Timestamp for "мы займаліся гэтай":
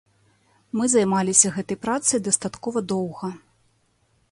0.79-1.77